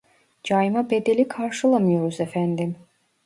Cayma 0.43 0.89
bedeli 0.89 1.27
karşılamıyoruz 1.27 2.19
efendim 2.19 2.75